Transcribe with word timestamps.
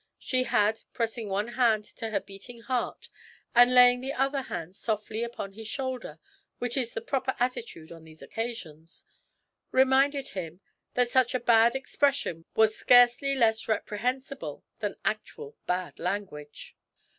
she 0.17 0.45
had, 0.45 0.81
pressing 0.93 1.29
one 1.29 1.49
hand 1.49 1.85
to 1.85 2.09
her 2.09 2.19
beating 2.19 2.59
heart 2.61 3.07
and 3.53 3.71
laying 3.71 4.01
the 4.01 4.11
other 4.13 4.41
hand 4.41 4.75
softly 4.75 5.21
upon 5.23 5.53
his 5.53 5.67
shoulder 5.67 6.17
(which 6.57 6.75
is 6.75 6.95
the 6.95 7.01
proper 7.01 7.35
attitude 7.39 7.91
on 7.91 8.03
these 8.03 8.23
occasions), 8.23 9.05
reminded 9.71 10.29
him 10.29 10.59
that 10.95 11.11
such 11.11 11.35
an 11.35 11.41
expression 11.75 12.45
was 12.55 12.75
scarcely 12.75 13.35
less 13.35 13.67
reprehensible 13.67 14.63
than 14.79 14.95
actual 15.05 15.55
bad 15.67 15.99
language. 15.99 16.75